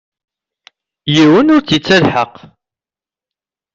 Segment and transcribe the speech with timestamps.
[1.13, 2.33] Yiwen ur tt-ittelḥaq.